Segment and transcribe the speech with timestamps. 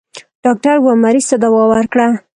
[0.43, 2.07] ډاکټر و مريض ته دوا ورکړه.